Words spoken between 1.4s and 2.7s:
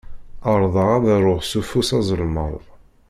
s ufus azelmaḍ.